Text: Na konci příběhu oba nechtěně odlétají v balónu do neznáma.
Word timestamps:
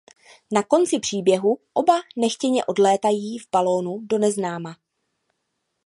Na 0.51 0.63
konci 0.63 0.99
příběhu 0.99 1.57
oba 1.73 2.01
nechtěně 2.15 2.65
odlétají 2.65 3.37
v 3.37 3.49
balónu 3.51 3.99
do 4.01 4.17
neznáma. 4.17 4.77